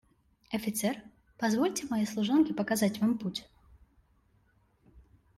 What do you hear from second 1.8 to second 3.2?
моей служанке показать вам